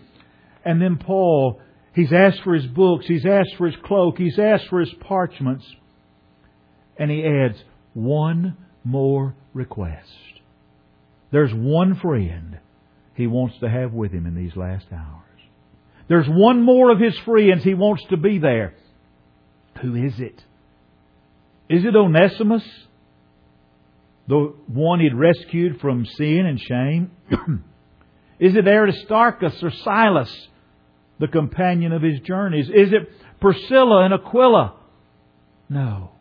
And 0.65 0.81
then 0.81 0.97
Paul, 0.97 1.61
he's 1.95 2.13
asked 2.13 2.43
for 2.43 2.55
his 2.55 2.67
books, 2.67 3.07
he's 3.07 3.27
asked 3.27 3.57
for 3.59 3.67
his 3.67 3.77
cloak, 3.85 4.17
he's 4.17 4.39
asked 4.39 4.69
for 4.69 4.81
his 4.81 4.93
parchments. 5.01 5.67
And 6.99 7.11
he 7.11 7.25
adds 7.25 7.63
one 7.95 8.57
more 8.85 9.35
request. 9.55 10.09
There's 11.31 11.53
one 11.53 11.97
friend 11.97 12.59
he 13.15 13.27
wants 13.27 13.59
to 13.61 13.69
have 13.69 13.93
with 13.93 14.13
him 14.13 14.27
in 14.27 14.35
these 14.35 14.57
last 14.57 14.87
hours. 14.93 15.25
There's 16.09 16.29
one 16.29 16.63
more 16.63 16.91
of 16.91 16.99
his 16.99 17.17
friends 17.21 17.63
he 17.63 17.75
wants 17.75 18.05
to 18.11 18.17
be 18.17 18.39
there. 18.39 18.75
Who 19.81 19.95
is 19.95 20.19
it? 20.19 20.43
Is 21.69 21.85
it 21.85 21.95
Onesimus? 21.95 22.65
the 24.31 24.55
one 24.69 25.01
he'd 25.01 25.15
rescued 25.15 25.81
from 25.81 26.07
sin 26.07 26.47
and 26.47 26.61
shame? 26.61 27.11
Is 28.39 28.55
it 28.55 28.67
Aristarchus 28.67 29.61
or 29.61 29.73
Silas, 29.73 30.49
the 31.19 31.27
companion 31.27 31.93
of 31.93 32.01
his 32.01 32.21
journeys? 32.21 32.69
Is 32.69 32.93
it 32.93 33.11
Priscilla 33.41 34.05
and 34.05 34.15
Aquila? 34.15 34.77
No. 35.69 36.13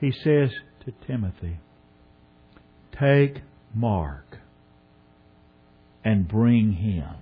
He 0.00 0.12
says 0.12 0.50
to 0.84 0.92
Timothy, 1.06 1.58
Take 2.98 3.42
Mark 3.74 4.38
and 6.02 6.26
bring 6.26 6.72
him, 6.72 7.14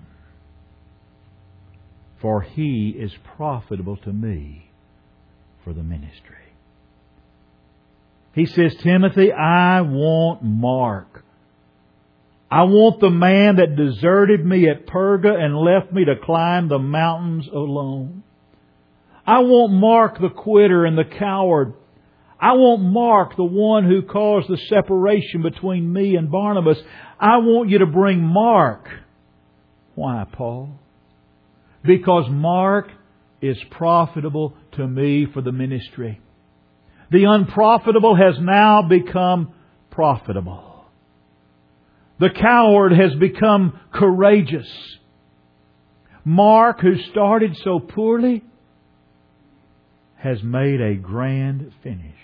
for 2.21 2.43
he 2.43 2.95
is 2.97 3.13
profitable 3.37 3.97
to 3.99 4.13
me 4.13 4.71
for 5.65 5.73
the 5.73 5.83
ministry. 5.83 6.37
He 8.33 8.47
says, 8.47 8.77
Timothy, 8.77 9.33
I 9.33 9.81
want 9.81 10.45
Mark. 10.45 11.25
I 12.51 12.63
want 12.63 13.01
the 13.01 13.11
man 13.11 13.57
that 13.57 13.77
deserted 13.77 14.47
me 14.47 14.69
at 14.69 14.87
Perga 14.87 15.35
and 15.35 15.57
left 15.57 15.93
me 15.93 16.05
to 16.05 16.15
climb 16.17 16.69
the 16.69 16.79
mountains 16.79 17.49
alone. 17.49 18.23
I 19.27 19.41
want 19.41 19.73
Mark 19.73 20.21
the 20.21 20.31
quitter 20.31 20.87
and 20.87 20.97
the 20.97 21.05
coward. 21.05 21.75
I 22.41 22.53
want 22.53 22.83
Mark 22.83 23.37
the 23.37 23.45
one 23.45 23.85
who 23.85 24.03
caused 24.03 24.49
the 24.49 24.59
separation 24.69 25.43
between 25.43 25.93
me 25.93 26.15
and 26.15 26.31
Barnabas. 26.31 26.79
I 27.19 27.39
want 27.39 27.69
you 27.69 27.79
to 27.79 27.87
bring 27.87 28.21
Mark. 28.21 28.87
Why, 29.97 30.25
Paul? 30.31 30.79
Because 31.83 32.31
Mark 32.31 32.89
is 33.43 33.57
profitable 33.73 34.55
to 34.73 34.87
me 34.87 35.27
for 35.33 35.43
the 35.43 35.51
ministry. 35.51 36.21
The 37.11 37.25
unprofitable 37.25 38.15
has 38.15 38.37
now 38.41 38.83
become 38.83 39.53
profitable. 39.91 40.85
The 42.21 42.31
coward 42.31 42.93
has 42.93 43.15
become 43.15 43.79
courageous. 43.93 44.69
Mark, 46.25 46.81
who 46.81 46.99
started 47.11 47.57
so 47.65 47.81
poorly, 47.81 48.45
has 50.17 50.43
made 50.43 50.81
a 50.81 50.95
grand 50.95 51.73
finish. 51.83 52.15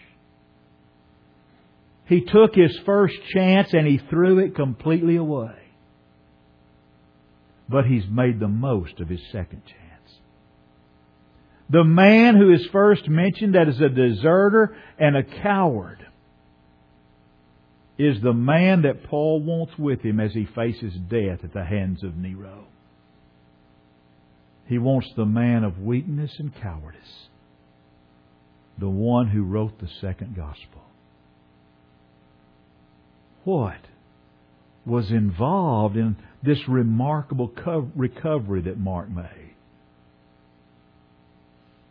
He 2.06 2.20
took 2.20 2.54
his 2.54 2.78
first 2.84 3.14
chance 3.32 3.72
and 3.72 3.86
he 3.86 3.98
threw 4.10 4.38
it 4.38 4.54
completely 4.54 5.16
away. 5.16 5.54
But 7.68 7.86
he's 7.86 8.04
made 8.10 8.40
the 8.40 8.48
most 8.48 9.00
of 9.00 9.08
his 9.08 9.22
second 9.32 9.62
chance. 9.64 10.18
The 11.70 11.84
man 11.84 12.36
who 12.36 12.52
is 12.52 12.66
first 12.72 13.08
mentioned 13.08 13.56
as 13.56 13.80
a 13.80 13.88
deserter 13.88 14.76
and 14.98 15.16
a 15.16 15.22
coward 15.22 16.06
is 17.96 18.20
the 18.20 18.34
man 18.34 18.82
that 18.82 19.04
Paul 19.04 19.40
wants 19.40 19.78
with 19.78 20.02
him 20.02 20.20
as 20.20 20.34
he 20.34 20.44
faces 20.44 20.92
death 21.08 21.42
at 21.42 21.54
the 21.54 21.64
hands 21.64 22.02
of 22.02 22.16
Nero. 22.16 22.66
He 24.66 24.78
wants 24.78 25.08
the 25.16 25.24
man 25.24 25.64
of 25.64 25.78
weakness 25.78 26.32
and 26.38 26.54
cowardice, 26.54 27.28
the 28.78 28.88
one 28.88 29.28
who 29.28 29.44
wrote 29.44 29.78
the 29.80 29.88
second 30.00 30.36
gospel. 30.36 30.82
What 33.44 33.80
was 34.86 35.10
involved 35.10 35.96
in 35.96 36.16
this 36.42 36.58
remarkable 36.68 37.52
recovery 37.94 38.62
that 38.62 38.78
Mark 38.78 39.10
made? 39.10 39.54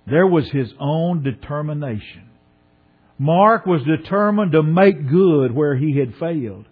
There 0.05 0.27
was 0.27 0.49
his 0.51 0.73
own 0.79 1.23
determination. 1.23 2.29
Mark 3.17 3.65
was 3.65 3.83
determined 3.83 4.51
to 4.51 4.63
make 4.63 5.09
good 5.09 5.53
where 5.53 5.75
he 5.75 5.97
had 5.97 6.15
failed. 6.19 6.65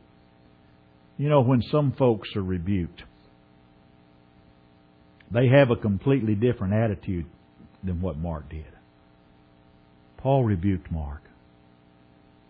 You 1.17 1.29
know, 1.29 1.41
when 1.41 1.61
some 1.61 1.93
folks 1.93 2.29
are 2.35 2.43
rebuked, 2.43 3.03
they 5.29 5.47
have 5.47 5.69
a 5.69 5.75
completely 5.75 6.35
different 6.35 6.73
attitude 6.73 7.25
than 7.83 8.01
what 8.01 8.17
Mark 8.17 8.49
did. 8.49 8.65
Paul 10.17 10.43
rebuked 10.43 10.91
Mark. 10.91 11.21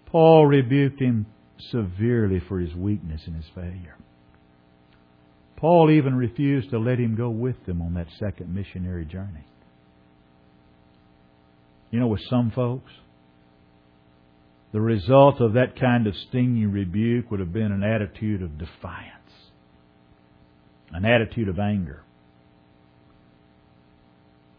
Paul 0.08 0.46
rebuked 0.46 1.00
him 1.00 1.26
severely 1.70 2.42
for 2.48 2.60
his 2.60 2.74
weakness 2.76 3.22
and 3.26 3.36
his 3.36 3.46
failure. 3.54 3.96
Paul 5.58 5.92
even 5.92 6.16
refused 6.16 6.72
to 6.72 6.80
let 6.80 7.00
him 7.00 7.16
go 7.16 7.30
with 7.30 7.66
them 7.66 7.82
on 7.82 7.94
that 7.94 8.08
second 8.18 8.54
missionary 8.54 9.06
journey. 9.06 9.46
You 11.92 12.00
know, 12.00 12.08
with 12.08 12.22
some 12.30 12.52
folks, 12.52 12.92
the 14.72 14.82
result 14.82 15.42
of 15.42 15.54
that 15.54 15.80
kind 15.80 16.08
of 16.08 16.16
stinging 16.30 16.72
rebuke 16.72 17.30
would 17.30 17.42
have 17.42 17.54
been 17.54 17.72
an 17.72 17.84
attitude 17.84 18.42
of 18.42 18.58
defiance, 18.58 19.12
an 20.92 21.06
attitude 21.06 21.50
of 21.50 21.60
anger. 21.60 22.02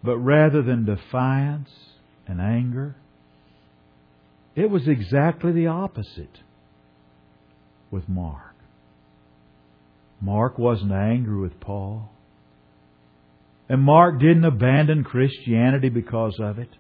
But 0.05 0.19
rather 0.19 0.63
than 0.63 0.85
defiance 0.85 1.71
and 2.27 2.41
anger, 2.41 2.95
it 4.55 4.71
was 4.71 4.87
exactly 4.87 5.53
the 5.53 5.69
opposite 5.69 6.39
with 7.93 8.09
Mark. 8.09 8.55
Mark 10.21 10.59
wasn't 10.59 10.93
angry 10.93 11.41
with 11.41 11.61
Paul. 11.61 12.11
And 13.69 13.83
Mark 13.83 14.19
didn't 14.19 14.45
abandon 14.45 15.05
Christianity 15.05 15.89
because 15.89 16.39
of 16.41 16.59
it. 16.59 16.71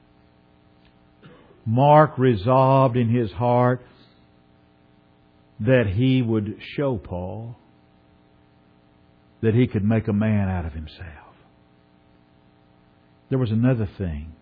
Mark 1.65 2.19
resolved 2.19 2.97
in 2.97 3.09
his 3.09 3.31
heart 3.33 3.83
that 5.61 5.87
he 5.95 6.23
would 6.23 6.57
show 6.77 6.99
Paul 6.99 7.57
that 9.43 9.55
he 9.55 9.67
could 9.67 9.85
make 9.85 10.09
a 10.09 10.13
man 10.13 10.49
out 10.49 10.65
of 10.65 10.73
himself. 10.73 11.37
There 13.29 13.39
was 13.39 13.51
another 13.51 13.89
thing 13.99 14.33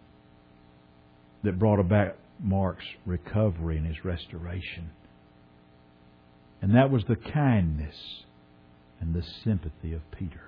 that 1.42 1.58
brought 1.58 1.80
about 1.80 2.16
Mark's 2.42 2.84
recovery 3.06 3.78
and 3.78 3.86
his 3.86 4.04
restoration. 4.04 4.90
And 6.62 6.74
that 6.74 6.90
was 6.90 7.04
the 7.04 7.16
kindness 7.16 7.96
and 9.00 9.14
the 9.14 9.24
sympathy 9.44 9.94
of 9.94 10.02
Peter. 10.18 10.42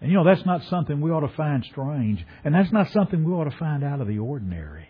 And 0.00 0.10
you 0.10 0.16
know, 0.16 0.24
that's 0.24 0.44
not 0.44 0.62
something 0.64 1.00
we 1.00 1.10
ought 1.10 1.20
to 1.20 1.36
find 1.36 1.64
strange. 1.70 2.24
And 2.44 2.54
that's 2.54 2.72
not 2.72 2.90
something 2.90 3.22
we 3.22 3.32
ought 3.32 3.50
to 3.50 3.56
find 3.56 3.84
out 3.84 4.00
of 4.00 4.08
the 4.08 4.18
ordinary. 4.18 4.88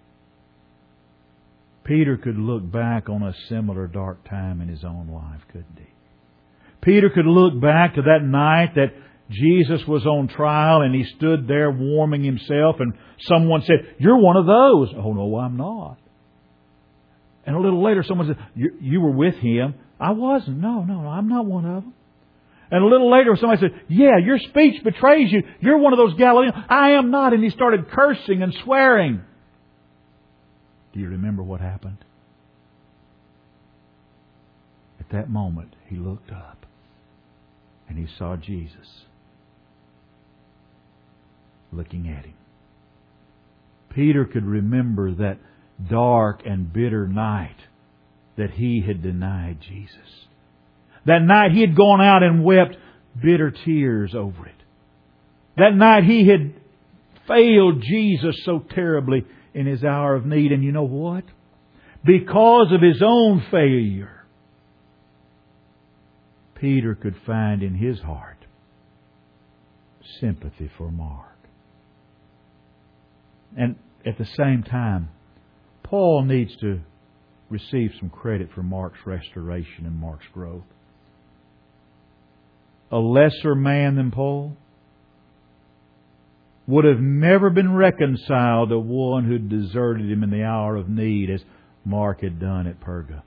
Peter 1.85 2.17
could 2.17 2.39
look 2.39 2.71
back 2.71 3.09
on 3.09 3.23
a 3.23 3.35
similar 3.49 3.87
dark 3.87 4.27
time 4.29 4.61
in 4.61 4.69
his 4.69 4.85
own 4.85 5.09
life, 5.09 5.43
couldn't 5.49 5.77
he? 5.77 5.93
Peter 6.81 7.11
could 7.11 7.27
look 7.27 7.61
back 7.61 7.95
to 7.97 8.03
that 8.03 8.23
night 8.23 8.75
that 8.77 8.95
Jesus 9.31 9.87
was 9.87 10.07
on 10.07 10.29
trial 10.29 10.83
and 10.83 10.95
he 10.95 11.05
stood 11.17 11.47
there 11.47 11.71
warming 11.71 12.25
himself 12.25 12.77
and 12.81 12.95
someone 13.21 13.63
said, 13.63 13.97
You're 13.99 14.19
one 14.19 14.37
of 14.37 14.47
those. 14.47 14.95
Oh, 14.97 15.13
no, 15.13 15.37
I'm 15.39 15.57
not. 15.57 15.99
And 17.45 17.57
a 17.57 17.61
little 17.61 17.83
later 17.83 18.05
someone 18.07 18.29
said, 18.29 18.39
You, 18.55 18.77
you 18.81 19.01
were 19.01 19.11
with 19.11 19.35
him. 19.37 19.75
I 19.99 20.13
wasn't. 20.13 20.59
No, 20.59 20.83
no, 20.83 21.03
no, 21.03 21.09
I'm 21.09 21.29
not 21.29 21.47
one 21.47 21.65
of 21.65 21.83
them. 21.83 21.95
And 22.71 22.83
a 22.83 22.87
little 22.87 23.11
later 23.11 23.37
somebody 23.39 23.61
said, 23.61 23.81
Yeah, 23.89 24.19
your 24.25 24.39
speech 24.39 24.83
betrays 24.83 25.31
you. 25.33 25.43
You're 25.61 25.79
one 25.79 25.93
of 25.93 25.99
those 25.99 26.15
Galileans. 26.15 26.55
I 26.69 26.93
am 26.93 27.11
not. 27.11 27.33
And 27.33 27.43
he 27.43 27.51
started 27.51 27.91
cursing 27.91 28.43
and 28.43 28.55
swearing. 28.65 29.23
Do 30.93 31.01
you 31.01 31.09
remember 31.09 31.43
what 31.43 31.61
happened? 31.61 31.99
At 35.01 35.11
that 35.11 35.29
moment, 35.29 35.75
he 35.89 35.97
looked 35.97 36.31
up 36.31 36.65
and 37.89 37.99
he 37.99 38.07
saw 38.19 38.37
Jesus 38.37 39.05
looking 41.73 42.09
at 42.09 42.25
him. 42.25 42.35
Peter 43.95 44.25
could 44.25 44.45
remember 44.45 45.13
that 45.13 45.39
dark 45.89 46.43
and 46.45 46.73
bitter 46.73 47.07
night 47.07 47.57
that 48.37 48.51
he 48.51 48.83
had 48.87 49.03
denied 49.03 49.59
Jesus. 49.61 49.97
That 51.05 51.23
night 51.23 51.53
he 51.53 51.61
had 51.61 51.77
gone 51.77 52.01
out 52.01 52.23
and 52.23 52.45
wept 52.45 52.77
bitter 53.21 53.51
tears 53.51 54.15
over 54.15 54.47
it. 54.47 54.55
That 55.57 55.75
night 55.75 56.05
he 56.05 56.29
had 56.29 56.55
failed 57.29 57.83
Jesus 57.83 58.37
so 58.45 58.65
terribly 58.75 59.25
in 59.55 59.67
his 59.67 59.85
hour 59.85 60.15
of 60.15 60.25
need. 60.25 60.53
And 60.53 60.65
you 60.65 60.73
know 60.73 60.85
what? 60.85 61.25
Because 62.05 62.73
of 62.73 62.81
his 62.81 63.03
own 63.05 63.45
failure, 63.51 64.25
Peter 66.55 66.95
could 66.95 67.17
find 67.27 67.63
in 67.63 67.75
his 67.75 68.01
heart 68.01 68.39
sympathy 70.21 70.71
for 70.79 70.91
Mark. 70.91 71.29
And 73.57 73.77
at 74.07 74.19
the 74.19 74.27
same 74.37 74.63
time, 74.63 75.11
Paul 75.93 76.25
needs 76.25 76.57
to 76.63 76.81
receive 77.51 77.91
some 78.01 78.09
credit 78.09 78.49
for 78.55 78.63
Mark's 78.63 79.01
restoration 79.05 79.85
and 79.85 80.01
Mark's 80.01 80.25
growth. 80.33 80.65
A 82.91 82.97
lesser 82.97 83.55
man 83.55 83.97
than 83.97 84.11
Paul 84.11 84.57
would 86.67 86.87
have 86.87 86.99
never 86.99 87.51
been 87.51 87.75
reconciled 87.75 88.71
to 88.71 88.79
one 88.79 89.27
who 89.27 89.37
deserted 89.39 90.11
him 90.11 90.23
in 90.23 90.31
the 90.31 90.43
hour 90.43 90.77
of 90.77 90.89
need 90.89 91.29
as 91.29 91.43
Mark 91.85 92.23
had 92.23 92.41
done 92.41 92.67
at 92.67 92.81
Perga. 92.81 93.23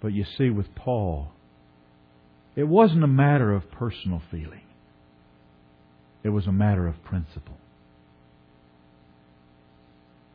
But 0.00 0.12
you 0.12 0.24
see, 0.38 0.48
with 0.48 0.72
Paul, 0.76 1.32
it 2.54 2.68
wasn't 2.68 3.02
a 3.02 3.08
matter 3.08 3.52
of 3.52 3.68
personal 3.72 4.22
feeling. 4.30 4.62
It 6.22 6.28
was 6.28 6.46
a 6.46 6.52
matter 6.52 6.86
of 6.86 7.02
principle 7.02 7.56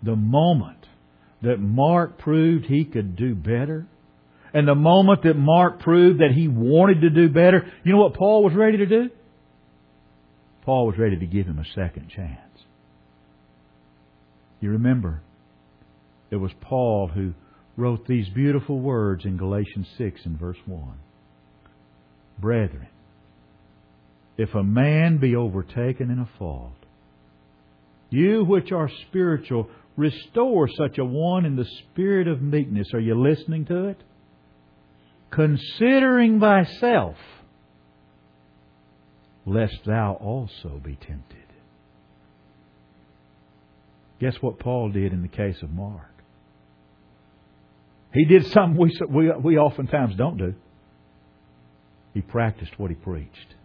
the 0.05 0.15
moment 0.15 0.85
that 1.41 1.57
Mark 1.59 2.17
proved 2.17 2.65
he 2.65 2.85
could 2.85 3.15
do 3.15 3.35
better, 3.35 3.87
and 4.53 4.67
the 4.67 4.75
moment 4.75 5.23
that 5.23 5.35
Mark 5.35 5.79
proved 5.79 6.21
that 6.21 6.31
he 6.33 6.47
wanted 6.47 7.01
to 7.01 7.09
do 7.09 7.27
better, 7.27 7.69
you 7.83 7.91
know 7.91 7.97
what 7.99 8.13
Paul 8.13 8.43
was 8.43 8.53
ready 8.53 8.77
to 8.77 8.85
do? 8.85 9.09
Paul 10.63 10.87
was 10.87 10.97
ready 10.97 11.19
to 11.19 11.25
give 11.25 11.45
him 11.45 11.59
a 11.59 11.65
second 11.75 12.09
chance. 12.09 12.39
You 14.61 14.71
remember, 14.71 15.21
it 16.31 16.37
was 16.37 16.51
Paul 16.61 17.07
who 17.07 17.33
wrote 17.77 18.07
these 18.07 18.29
beautiful 18.29 18.79
words 18.79 19.25
in 19.25 19.37
Galatians 19.37 19.87
6 19.97 20.21
and 20.25 20.39
verse 20.39 20.57
1. 20.65 20.93
Brethren, 22.39 22.87
if 24.37 24.53
a 24.55 24.63
man 24.63 25.17
be 25.17 25.35
overtaken 25.35 26.09
in 26.09 26.19
a 26.19 26.29
fault, 26.39 26.73
you 28.09 28.45
which 28.45 28.71
are 28.71 28.89
spiritual, 29.07 29.69
Restore 29.97 30.67
such 30.67 30.97
a 30.97 31.05
one 31.05 31.45
in 31.45 31.55
the 31.55 31.65
spirit 31.65 32.27
of 32.27 32.41
meekness. 32.41 32.88
Are 32.93 32.99
you 32.99 33.19
listening 33.19 33.65
to 33.65 33.86
it? 33.86 34.03
Considering 35.31 36.39
thyself, 36.39 37.15
lest 39.45 39.86
thou 39.86 40.13
also 40.13 40.81
be 40.84 40.95
tempted. 40.95 41.45
Guess 44.19 44.36
what 44.41 44.60
Paul 44.60 44.91
did 44.91 45.13
in 45.13 45.21
the 45.21 45.27
case 45.27 45.62
of 45.62 45.71
Mark? 45.71 46.10
He 48.13 48.25
did 48.25 48.45
something 48.47 48.77
we, 48.77 48.97
we, 49.10 49.31
we 49.31 49.58
oftentimes 49.58 50.15
don't 50.15 50.38
do. 50.38 50.53
He 52.13 52.21
practiced 52.21 52.79
what 52.79 52.89
he 52.89 52.95
preached. 52.95 53.55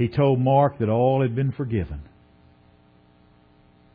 He 0.00 0.08
told 0.08 0.40
Mark 0.40 0.78
that 0.78 0.88
all 0.88 1.20
had 1.20 1.36
been 1.36 1.52
forgiven. 1.52 2.00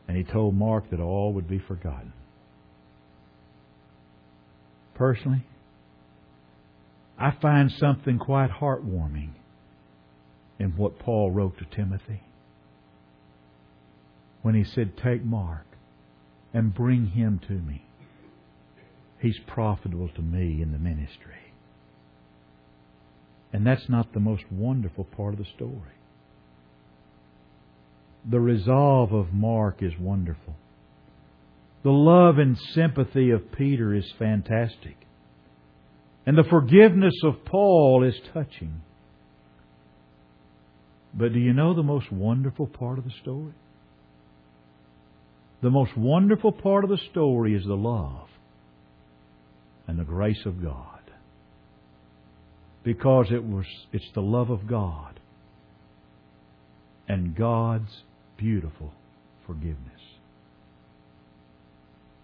And 0.06 0.16
he 0.16 0.22
told 0.22 0.54
Mark 0.54 0.88
that 0.90 1.00
all 1.00 1.32
would 1.32 1.48
be 1.48 1.58
forgotten. 1.58 2.12
Personally, 4.94 5.44
I 7.18 7.32
find 7.42 7.72
something 7.72 8.20
quite 8.20 8.50
heartwarming 8.50 9.30
in 10.60 10.76
what 10.76 11.00
Paul 11.00 11.32
wrote 11.32 11.58
to 11.58 11.64
Timothy. 11.74 12.22
when 14.42 14.54
he 14.54 14.62
said, 14.62 14.96
Take 14.96 15.24
Mark 15.24 15.66
and 16.54 16.72
bring 16.72 17.08
him 17.08 17.40
to 17.48 17.54
me. 17.54 17.84
He's 19.20 19.40
profitable 19.48 20.08
to 20.14 20.22
me 20.22 20.62
in 20.62 20.70
the 20.70 20.78
ministry. 20.78 21.52
And 23.52 23.66
that's 23.66 23.88
not 23.88 24.12
the 24.12 24.20
most 24.20 24.44
wonderful 24.52 25.02
part 25.02 25.32
of 25.32 25.40
the 25.40 25.46
story. 25.56 25.95
The 28.28 28.40
resolve 28.40 29.12
of 29.12 29.32
Mark 29.32 29.82
is 29.82 29.92
wonderful. 30.00 30.56
The 31.84 31.90
love 31.90 32.38
and 32.38 32.58
sympathy 32.74 33.30
of 33.30 33.52
Peter 33.52 33.94
is 33.94 34.12
fantastic. 34.18 34.96
And 36.26 36.36
the 36.36 36.44
forgiveness 36.50 37.14
of 37.22 37.44
Paul 37.44 38.02
is 38.02 38.20
touching. 38.34 38.80
But 41.14 41.32
do 41.32 41.38
you 41.38 41.52
know 41.52 41.74
the 41.74 41.84
most 41.84 42.10
wonderful 42.10 42.66
part 42.66 42.98
of 42.98 43.04
the 43.04 43.12
story? 43.22 43.54
The 45.62 45.70
most 45.70 45.96
wonderful 45.96 46.52
part 46.52 46.82
of 46.82 46.90
the 46.90 47.00
story 47.10 47.54
is 47.54 47.64
the 47.64 47.74
love 47.74 48.28
and 49.86 49.98
the 49.98 50.04
grace 50.04 50.44
of 50.44 50.62
God. 50.62 51.00
Because 52.82 53.26
it 53.30 53.42
was 53.42 53.64
it's 53.92 54.10
the 54.14 54.20
love 54.20 54.50
of 54.50 54.66
God 54.66 55.20
and 57.08 57.36
God's 57.36 58.02
beautiful 58.36 58.92
forgiveness. 59.46 59.80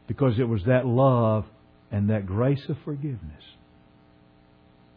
Because 0.06 0.38
it 0.38 0.48
was 0.48 0.62
that 0.64 0.86
love 0.86 1.44
and 1.90 2.10
that 2.10 2.26
grace 2.26 2.62
of 2.68 2.76
forgiveness 2.84 3.42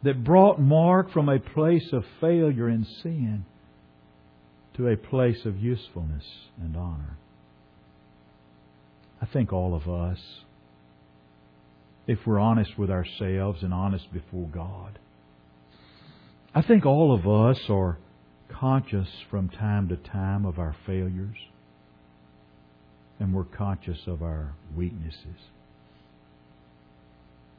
that 0.03 0.23
brought 0.23 0.59
Mark 0.59 1.11
from 1.11 1.29
a 1.29 1.39
place 1.39 1.89
of 1.91 2.03
failure 2.21 2.67
and 2.67 2.85
sin 3.01 3.45
to 4.75 4.87
a 4.87 4.97
place 4.97 5.45
of 5.45 5.57
usefulness 5.57 6.23
and 6.61 6.75
honor. 6.75 7.17
I 9.21 9.25
think 9.25 9.51
all 9.51 9.73
of 9.73 9.89
us, 9.89 10.19
if 12.07 12.19
we're 12.25 12.39
honest 12.39 12.77
with 12.77 12.91
ourselves 12.91 13.63
and 13.63 13.73
honest 13.73 14.11
before 14.13 14.47
God, 14.47 14.99
I 16.53 16.61
think 16.61 16.85
all 16.85 17.13
of 17.13 17.27
us 17.27 17.59
are 17.69 17.97
conscious 18.49 19.07
from 19.29 19.49
time 19.49 19.89
to 19.89 19.95
time 19.97 20.45
of 20.45 20.59
our 20.59 20.75
failures 20.85 21.37
and 23.19 23.33
we're 23.33 23.45
conscious 23.45 23.99
of 24.07 24.21
our 24.21 24.53
weaknesses. 24.75 25.39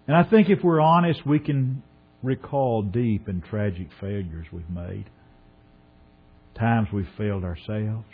And 0.06 0.16
I 0.16 0.24
think 0.24 0.48
if 0.48 0.62
we're 0.62 0.80
honest, 0.80 1.26
we 1.26 1.38
can 1.38 1.82
recall 2.22 2.82
deep 2.82 3.28
and 3.28 3.42
tragic 3.44 3.88
failures 4.00 4.46
we've 4.52 4.70
made. 4.70 5.06
Times 6.58 6.88
we've 6.92 7.08
failed 7.18 7.44
ourselves. 7.44 8.06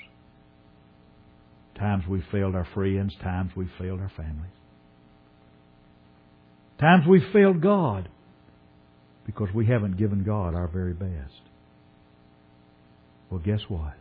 Times 1.79 2.05
we've 2.09 2.25
failed 2.31 2.55
our 2.55 2.67
friends. 2.75 3.15
Times 3.23 3.53
we've 3.57 3.71
failed 3.79 4.01
our 4.01 4.13
families. 4.17 4.51
Times 6.81 7.07
we've 7.07 7.33
failed 7.33 7.61
God 7.61 8.09
because 9.27 9.49
we 9.55 9.67
haven't 9.67 9.97
given 9.97 10.25
God 10.25 10.55
our 10.55 10.69
very 10.69 10.95
best. 10.95 11.41
Well, 13.33 13.40
guess 13.42 13.62
what? 13.66 13.95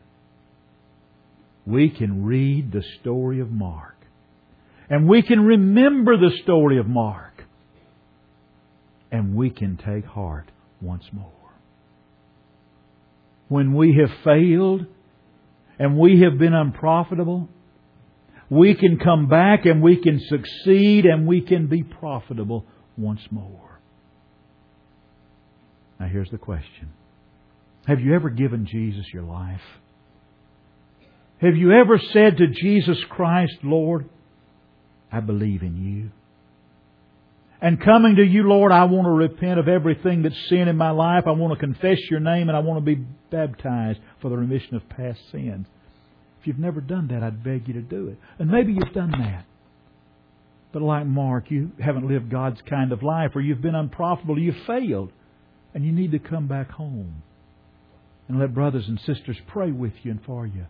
We 1.66 1.90
can 1.90 2.26
read 2.26 2.74
the 2.74 2.84
story 3.00 3.40
of 3.40 3.50
Mark. 3.50 3.96
And 4.90 5.08
we 5.08 5.22
can 5.22 5.40
remember 5.40 6.18
the 6.18 6.36
story 6.44 6.78
of 6.80 6.86
Mark. 6.86 7.46
And 9.10 9.34
we 9.34 9.50
can 9.50 9.78
take 9.78 10.04
heart 10.04 10.52
once 10.82 11.06
more. 11.14 11.32
When 13.48 13.74
we 13.74 13.98
have 14.02 14.12
failed 14.26 14.86
and 15.80 15.98
we 15.98 16.24
have 16.24 16.38
been 16.38 16.54
unprofitable, 16.54 17.48
we 18.50 18.76
can 18.76 19.00
come 19.00 19.30
back 19.30 19.66
and 19.66 19.82
we 19.82 19.96
can 19.96 20.20
succeed 20.28 21.06
and 21.06 21.26
we 21.26 21.40
can 21.40 21.68
be 21.68 21.84
profitable 21.84 22.66
once 22.98 23.22
more. 23.32 23.80
Now 26.02 26.08
here's 26.08 26.30
the 26.32 26.38
question. 26.38 26.92
Have 27.88 28.00
you 28.00 28.14
ever 28.14 28.30
given 28.30 28.66
Jesus 28.66 29.06
your 29.14 29.24
life? 29.24 29.62
Have 31.40 31.56
you 31.56 31.72
ever 31.72 32.00
said 32.14 32.38
to 32.38 32.48
Jesus 32.48 33.04
Christ, 33.10 33.54
Lord, 33.64 34.08
I 35.12 35.20
believe 35.20 35.64
in 35.64 35.76
you? 35.78 36.12
And 37.60 37.82
coming 37.82 38.16
to 38.16 38.24
you, 38.24 38.44
Lord, 38.44 38.72
I 38.72 38.86
want 38.86 39.06
to 39.06 39.12
repent 39.12 39.60
of 39.60 39.68
everything 39.68 40.24
that's 40.24 40.50
sin 40.50 40.68
in 40.68 40.78
my 40.78 40.92
life. 40.92 41.24
I 41.28 41.32
want 41.32 41.54
to 41.54 41.60
confess 41.60 41.98
your 42.10 42.20
name 42.20 42.50
and 42.50 42.58
I 42.58 42.60
want 42.60 42.84
to 42.84 42.96
be 42.96 43.04
baptized 43.32 44.00
for 44.22 44.30
the 44.30 44.38
remission 44.38 44.76
of 44.76 44.88
past 44.90 45.20
sins. 45.32 45.68
If 46.40 46.48
you've 46.48 46.60
never 46.60 46.82
done 46.82 47.08
that, 47.10 47.24
I'd 47.24 47.44
beg 47.44 47.68
you 47.68 47.76
to 47.76 47.82
do 47.82 48.08
it. 48.08 48.18
And 48.40 48.50
maybe 48.50 48.74
you've 48.74 48.94
done 48.94 49.12
that. 49.12 49.46
But 50.72 50.82
like 50.82 51.06
Mark, 51.06 51.52
you 51.52 51.72
haven't 51.80 52.08
lived 52.08 52.30
God's 52.32 52.62
kind 52.68 52.92
of 52.92 53.04
life, 53.04 53.32
or 53.36 53.42
you've 53.42 53.62
been 53.62 53.76
unprofitable, 53.76 54.40
you've 54.40 54.56
failed, 54.66 55.12
and 55.74 55.86
you 55.86 55.92
need 55.92 56.14
to 56.14 56.20
come 56.20 56.48
back 56.48 56.72
home 56.72 57.22
and 58.32 58.40
let 58.40 58.54
brothers 58.54 58.88
and 58.88 58.98
sisters 59.02 59.38
pray 59.48 59.72
with 59.72 59.92
you 60.04 60.12
and 60.12 60.24
for 60.24 60.48
you. 60.48 60.66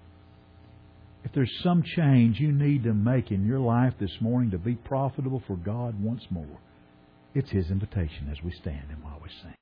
If 1.24 1.32
there's 1.34 1.60
some 1.62 1.84
change 1.84 2.40
you 2.40 2.52
need 2.52 2.84
to 2.86 2.94
make 2.96 3.30
in 3.30 3.46
your 3.46 3.60
life 3.60 3.94
this 4.00 4.18
morning 4.20 4.50
to 4.52 4.58
be 4.58 4.74
profitable 4.74 5.44
for 5.46 5.56
God 5.56 6.04
once 6.04 6.24
more, 6.32 6.60
it's 7.36 7.52
His 7.52 7.70
invitation 7.70 8.30
as 8.32 8.44
we 8.44 8.52
stand 8.52 8.86
and 8.90 9.04
while 9.04 9.20
we 9.22 9.30
sing. 9.44 9.54